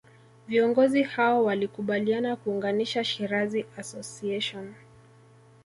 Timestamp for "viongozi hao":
0.47-1.43